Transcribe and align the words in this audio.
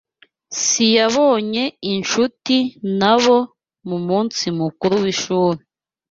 [S] 0.61 0.61
Yabonye 0.97 1.63
inshuti 1.93 2.55
nabo 2.99 3.37
mu 3.87 3.97
munsi 4.07 4.43
mukuru 4.59 4.93
w’ishuri. 5.03 5.61